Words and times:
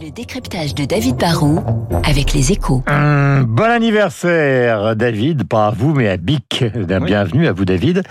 Le 0.00 0.10
décryptage 0.10 0.74
de 0.74 0.84
David 0.84 1.16
Barrault 1.16 1.60
avec 2.04 2.32
les 2.32 2.52
échos. 2.52 2.84
Hum, 2.86 3.44
bon 3.48 3.64
anniversaire 3.64 4.94
David, 4.94 5.48
pas 5.48 5.68
à 5.68 5.70
vous 5.70 5.92
mais 5.92 6.08
à 6.08 6.16
Bic. 6.16 6.64
Bienvenue 7.04 7.48
à 7.48 7.52
vous 7.52 7.64
David. 7.64 8.02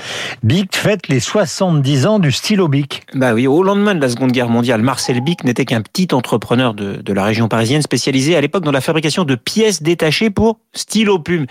Bic 0.44 0.76
fête 0.76 1.08
les 1.08 1.20
70 1.20 2.06
ans 2.08 2.20
du 2.20 2.32
stylo 2.32 2.68
Bic. 2.68 3.04
Bah 3.14 3.34
oui, 3.34 3.48
au 3.48 3.64
lendemain 3.64 3.96
de 3.96 4.02
la 4.02 4.10
Seconde 4.10 4.32
Guerre 4.32 4.50
mondiale, 4.50 4.82
Marcel 4.82 5.22
Bic 5.22 5.44
n'était 5.46 5.64
qu'un 5.64 5.82
petit 5.82 6.10
entrepreneur 6.14 6.74
de, 6.74 6.98
de, 6.98 7.14
la 7.14 7.24
région 7.24 7.48
parisienne 7.48 7.82
spécialisé 7.82 8.36
à 8.36 8.42
l'époque 8.42 8.64
dans 8.64 8.72
la 8.72 8.82
fabrication 8.82 9.24
de 9.24 9.36
pièces 9.36 9.82
détachées 9.82 10.30
pour 10.30 10.60
stylo 10.74 11.20
plume. 11.20 11.46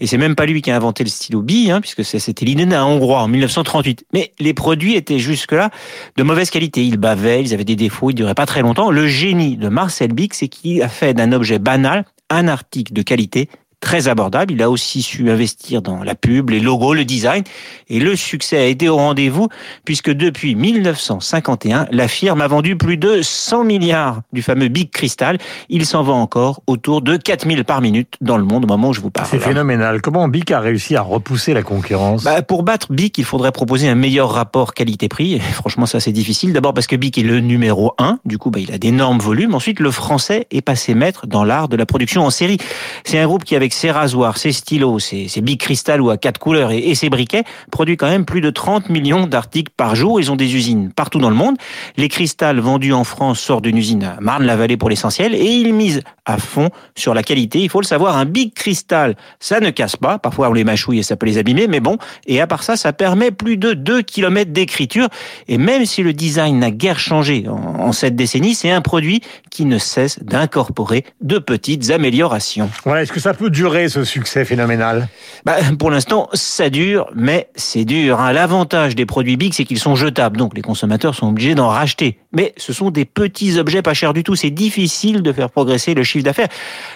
Et 0.00 0.06
c'est 0.06 0.18
même 0.18 0.36
pas 0.36 0.46
lui 0.46 0.62
qui 0.62 0.70
a 0.70 0.76
inventé 0.76 1.04
le 1.04 1.10
stylo 1.10 1.42
bille, 1.42 1.70
hein, 1.70 1.80
puisque 1.80 2.04
c'était 2.04 2.44
l'idée 2.44 2.66
d'un 2.66 2.84
Hongrois 2.84 3.20
en 3.20 3.28
1938. 3.28 4.06
Mais 4.12 4.32
les 4.38 4.54
produits 4.54 4.94
étaient 4.94 5.18
jusque-là 5.18 5.70
de 6.16 6.22
mauvaise 6.22 6.50
qualité. 6.50 6.84
Ils 6.84 6.98
bavaient, 6.98 7.42
ils 7.42 7.52
avaient 7.52 7.64
des 7.64 7.76
défauts, 7.76 8.10
ils 8.10 8.14
duraient 8.14 8.34
pas 8.34 8.46
très 8.46 8.62
longtemps. 8.62 8.90
Le 8.90 9.06
génie 9.06 9.51
de 9.56 9.68
Marcel 9.68 10.12
Bic, 10.12 10.34
c'est 10.34 10.48
qu'il 10.48 10.82
a 10.82 10.88
fait 10.88 11.14
d'un 11.14 11.32
objet 11.32 11.58
banal 11.58 12.04
un 12.30 12.48
article 12.48 12.92
de 12.92 13.02
qualité 13.02 13.48
très 13.82 14.08
abordable. 14.08 14.54
Il 14.54 14.62
a 14.62 14.70
aussi 14.70 15.02
su 15.02 15.28
investir 15.28 15.82
dans 15.82 16.02
la 16.02 16.14
pub, 16.14 16.48
les 16.48 16.60
logos, 16.60 16.94
le 16.94 17.04
design. 17.04 17.42
Et 17.88 18.00
le 18.00 18.16
succès 18.16 18.56
a 18.56 18.64
été 18.64 18.88
au 18.88 18.96
rendez-vous 18.96 19.48
puisque 19.84 20.10
depuis 20.10 20.54
1951, 20.54 21.88
la 21.90 22.08
firme 22.08 22.40
a 22.40 22.46
vendu 22.46 22.76
plus 22.76 22.96
de 22.96 23.20
100 23.20 23.64
milliards 23.64 24.22
du 24.32 24.40
fameux 24.40 24.68
Big 24.68 24.90
Crystal. 24.90 25.36
Il 25.68 25.84
s'en 25.84 26.02
vend 26.02 26.22
encore 26.22 26.62
autour 26.66 27.02
de 27.02 27.16
4000 27.16 27.64
par 27.64 27.82
minute 27.82 28.14
dans 28.20 28.38
le 28.38 28.44
monde 28.44 28.64
au 28.64 28.68
moment 28.68 28.90
où 28.90 28.92
je 28.94 29.00
vous 29.00 29.10
parle. 29.10 29.26
C'est 29.28 29.40
phénoménal. 29.40 30.00
Comment 30.00 30.28
Bic 30.28 30.52
a 30.52 30.60
réussi 30.60 30.96
à 30.96 31.02
repousser 31.02 31.52
la 31.52 31.62
concurrence? 31.62 32.22
Bah, 32.22 32.40
Pour 32.42 32.62
battre 32.62 32.92
Bic, 32.92 33.18
il 33.18 33.24
faudrait 33.24 33.52
proposer 33.52 33.88
un 33.88 33.96
meilleur 33.96 34.30
rapport 34.30 34.74
qualité-prix. 34.74 35.40
Franchement, 35.40 35.86
ça 35.86 35.98
c'est 35.98 36.12
difficile. 36.12 36.52
D'abord 36.52 36.72
parce 36.72 36.86
que 36.86 36.96
Bic 36.96 37.18
est 37.18 37.22
le 37.22 37.40
numéro 37.40 37.94
1. 37.98 38.20
Du 38.24 38.38
coup, 38.38 38.50
bah, 38.50 38.60
il 38.60 38.72
a 38.72 38.78
d'énormes 38.78 39.18
volumes. 39.18 39.56
Ensuite, 39.56 39.80
le 39.80 39.90
français 39.90 40.46
est 40.52 40.62
passé 40.62 40.94
maître 40.94 41.26
dans 41.26 41.42
l'art 41.42 41.68
de 41.68 41.76
la 41.76 41.84
production 41.84 42.24
en 42.24 42.30
série. 42.30 42.58
C'est 43.04 43.18
un 43.18 43.26
groupe 43.26 43.42
qui, 43.42 43.56
avec 43.56 43.71
ses 43.72 43.90
rasoirs, 43.90 44.38
ses 44.38 44.52
stylos, 44.52 44.98
ses, 44.98 45.28
Big 45.40 45.58
Crystal 45.58 46.00
ou 46.00 46.10
à 46.10 46.16
quatre 46.16 46.38
couleurs 46.38 46.70
et, 46.70 46.94
ses 46.94 47.10
briquets, 47.10 47.44
produit 47.70 47.96
quand 47.96 48.08
même 48.08 48.24
plus 48.24 48.40
de 48.40 48.50
30 48.50 48.88
millions 48.88 49.26
d'articles 49.26 49.72
par 49.76 49.94
jour. 49.94 50.20
Ils 50.20 50.30
ont 50.30 50.36
des 50.36 50.54
usines 50.54 50.92
partout 50.92 51.18
dans 51.18 51.30
le 51.30 51.36
monde. 51.36 51.56
Les 51.96 52.08
cristals 52.08 52.60
vendus 52.60 52.92
en 52.92 53.04
France 53.04 53.40
sortent 53.40 53.64
d'une 53.64 53.76
usine 53.76 54.04
à 54.04 54.16
Marne-la-Vallée 54.20 54.76
pour 54.76 54.90
l'essentiel 54.90 55.34
et 55.34 55.46
ils 55.46 55.72
misent 55.72 56.02
à 56.24 56.38
fond 56.38 56.70
sur 56.96 57.14
la 57.14 57.22
qualité. 57.22 57.60
Il 57.60 57.68
faut 57.68 57.80
le 57.80 57.86
savoir, 57.86 58.16
un 58.16 58.24
Big 58.24 58.54
Crystal, 58.54 59.16
ça 59.40 59.60
ne 59.60 59.70
casse 59.70 59.96
pas. 59.96 60.18
Parfois 60.18 60.48
on 60.50 60.52
les 60.52 60.64
mâchouille 60.64 60.98
et 60.98 61.02
ça 61.02 61.16
peut 61.16 61.26
les 61.26 61.38
abîmer, 61.38 61.66
mais 61.66 61.80
bon. 61.80 61.98
Et 62.26 62.40
à 62.40 62.46
part 62.46 62.62
ça, 62.62 62.76
ça 62.76 62.92
permet 62.92 63.30
plus 63.30 63.56
de 63.56 63.72
2 63.72 64.02
km 64.02 64.52
d'écriture. 64.52 65.08
Et 65.48 65.58
même 65.58 65.86
si 65.86 66.02
le 66.02 66.12
design 66.12 66.58
n'a 66.58 66.70
guère 66.70 66.98
changé 66.98 67.46
en, 67.48 67.54
en 67.80 67.92
cette 67.92 68.16
décennie, 68.16 68.54
c'est 68.54 68.70
un 68.70 68.80
produit 68.80 69.22
qui 69.50 69.64
ne 69.64 69.78
cesse 69.78 70.18
d'incorporer 70.22 71.04
de 71.20 71.38
petites 71.38 71.90
améliorations. 71.90 72.70
Voilà, 72.84 73.02
est-ce 73.02 73.12
que 73.12 73.20
ça 73.20 73.34
peut 73.34 73.50
durer 73.50 73.61
ce 73.88 74.04
succès 74.04 74.44
phénoménal 74.44 75.08
bah, 75.44 75.56
Pour 75.78 75.90
l'instant, 75.90 76.28
ça 76.32 76.68
dure, 76.68 77.10
mais 77.14 77.48
c'est 77.54 77.84
dur. 77.84 78.20
Hein. 78.20 78.32
L'avantage 78.32 78.96
des 78.96 79.06
produits 79.06 79.36
Big, 79.36 79.54
c'est 79.54 79.64
qu'ils 79.64 79.78
sont 79.78 79.94
jetables, 79.94 80.36
donc 80.36 80.56
les 80.56 80.62
consommateurs 80.62 81.14
sont 81.14 81.28
obligés 81.28 81.54
d'en 81.54 81.68
racheter. 81.68 82.18
Mais 82.32 82.54
ce 82.56 82.72
sont 82.72 82.90
des 82.90 83.04
petits 83.04 83.58
objets 83.58 83.82
pas 83.82 83.94
chers 83.94 84.14
du 84.14 84.24
tout. 84.24 84.34
C'est 84.34 84.50
difficile 84.50 85.22
de 85.22 85.32
faire 85.32 85.48
progresser 85.48 85.94
le 85.94 86.02
chiffre 86.02 86.24
d'affaires. 86.24 86.48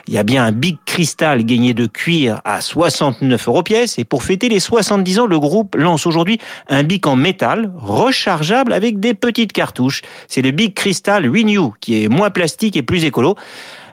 Il 0.09 0.15
y 0.15 0.19
a 0.19 0.25
bien 0.25 0.45
un 0.45 0.53
Big 0.53 0.79
Crystal 0.87 1.45
gagné 1.45 1.73
de 1.73 1.87
cuir 1.87 2.41
à 2.45 2.61
69 2.61 3.49
euros 3.49 3.63
pièce. 3.63 3.99
Et 3.99 4.05
pour 4.05 4.25
fêter 4.25 4.49
les 4.49 4.61
70 4.61 5.21
ans, 5.21 5.27
le 5.27 5.39
groupe 5.39 5.77
lance 5.77 6.07
aujourd'hui 6.07 6.39
un 6.69 6.83
Bic 6.83 7.07
en 7.07 7.17
métal 7.17 7.71
rechargeable 7.77 8.73
avec 8.73 8.99
des 8.99 9.15
petites 9.15 9.53
cartouches. 9.53 10.03
C'est 10.27 10.43
le 10.43 10.51
Big 10.51 10.75
Crystal 10.75 11.25
Renew 11.29 11.73
qui 11.81 12.03
est 12.03 12.09
moins 12.09 12.31
plastique 12.31 12.77
et 12.77 12.83
plus 12.83 13.05
écolo 13.05 13.37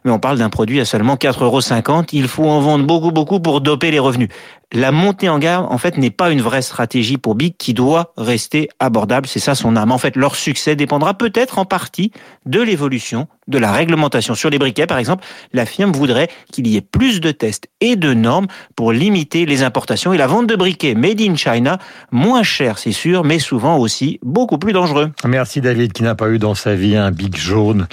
mais 0.05 0.11
on 0.11 0.19
parle 0.19 0.37
d'un 0.37 0.49
produit 0.49 0.79
à 0.79 0.85
seulement 0.85 1.15
4,50 1.15 1.43
euros. 1.43 2.05
Il 2.11 2.27
faut 2.27 2.49
en 2.49 2.59
vendre 2.59 2.85
beaucoup, 2.85 3.11
beaucoup 3.11 3.39
pour 3.39 3.61
doper 3.61 3.91
les 3.91 3.99
revenus. 3.99 4.29
La 4.75 4.91
montée 4.91 5.29
en 5.29 5.37
gamme, 5.37 5.67
en 5.69 5.77
fait, 5.77 5.97
n'est 5.99 6.09
pas 6.09 6.31
une 6.31 6.41
vraie 6.41 6.63
stratégie 6.63 7.17
pour 7.17 7.35
Big 7.35 7.55
qui 7.57 7.75
doit 7.75 8.11
rester 8.17 8.69
abordable. 8.79 9.27
C'est 9.27 9.39
ça 9.39 9.53
son 9.53 9.75
âme. 9.75 9.91
En 9.91 9.99
fait, 9.99 10.15
leur 10.15 10.35
succès 10.35 10.75
dépendra 10.75 11.13
peut-être 11.13 11.59
en 11.59 11.65
partie 11.65 12.11
de 12.47 12.59
l'évolution 12.59 13.27
de 13.47 13.59
la 13.59 13.71
réglementation. 13.71 14.33
Sur 14.33 14.49
les 14.49 14.57
briquets, 14.57 14.87
par 14.87 14.97
exemple, 14.97 15.23
la 15.53 15.67
firme 15.67 15.91
voudrait 15.91 16.27
qu'il 16.51 16.65
y 16.67 16.75
ait 16.75 16.81
plus 16.81 17.21
de 17.21 17.29
tests 17.31 17.67
et 17.81 17.95
de 17.95 18.15
normes 18.15 18.47
pour 18.75 18.91
limiter 18.91 19.45
les 19.45 19.61
importations 19.61 20.11
et 20.11 20.17
la 20.17 20.27
vente 20.27 20.47
de 20.47 20.55
briquets 20.55 20.95
made 20.95 21.21
in 21.21 21.35
China, 21.35 21.77
moins 22.11 22.41
cher, 22.41 22.79
c'est 22.79 22.93
sûr, 22.93 23.23
mais 23.23 23.37
souvent 23.37 23.77
aussi 23.77 24.19
beaucoup 24.23 24.57
plus 24.57 24.73
dangereux. 24.73 25.11
Merci 25.25 25.61
David, 25.61 25.93
qui 25.93 26.01
n'a 26.01 26.15
pas 26.15 26.29
eu 26.29 26.39
dans 26.39 26.55
sa 26.55 26.73
vie 26.73 26.95
un 26.95 27.11
Big 27.11 27.35
jaune 27.35 27.87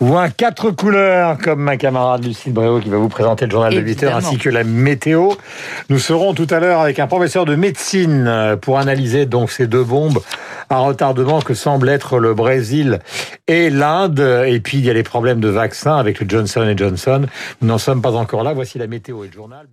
ou 0.00 0.16
un 0.16 0.30
quatre 0.30 0.70
couleurs 0.70 1.36
comme 1.38 1.60
ma 1.60 1.76
camarade 1.76 2.24
Lucille 2.24 2.52
Bréau 2.52 2.80
qui 2.80 2.88
va 2.88 2.96
vous 2.96 3.08
présenter 3.08 3.44
le 3.44 3.50
journal 3.50 3.72
Évidemment. 3.74 3.94
de 3.94 4.00
8 4.00 4.04
heures 4.04 4.16
ainsi 4.16 4.38
que 4.38 4.48
la 4.48 4.64
météo. 4.64 5.32
Nous 5.90 5.98
serons 5.98 6.34
tout 6.34 6.46
à 6.50 6.58
l'heure 6.58 6.80
avec 6.80 6.98
un 6.98 7.06
professeur 7.06 7.44
de 7.44 7.54
médecine 7.54 8.56
pour 8.62 8.78
analyser 8.78 9.26
donc 9.26 9.50
ces 9.50 9.66
deux 9.66 9.84
bombes 9.84 10.20
à 10.70 10.78
retardement 10.78 11.40
que 11.40 11.54
semblent 11.54 11.88
être 11.88 12.18
le 12.18 12.32
Brésil 12.34 13.00
et 13.46 13.70
l'Inde. 13.70 14.44
Et 14.46 14.60
puis 14.60 14.78
il 14.78 14.84
y 14.84 14.90
a 14.90 14.94
les 14.94 15.02
problèmes 15.02 15.40
de 15.40 15.48
vaccins 15.48 15.96
avec 15.96 16.20
le 16.20 16.28
Johnson 16.28 16.72
Johnson. 16.76 17.26
Nous 17.60 17.68
n'en 17.68 17.78
sommes 17.78 18.00
pas 18.00 18.14
encore 18.14 18.42
là. 18.42 18.52
Voici 18.52 18.78
la 18.78 18.86
météo 18.86 19.24
et 19.24 19.26
le 19.26 19.32
journal. 19.32 19.66